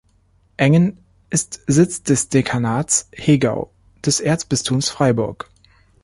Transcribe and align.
Engen 0.57 0.97
ist 1.29 1.61
Sitz 1.67 2.01
des 2.01 2.27
Dekanats 2.29 3.07
Hegau 3.13 3.69
des 4.03 4.19
Erzbistums 4.19 4.89
Freiburg. 4.89 5.51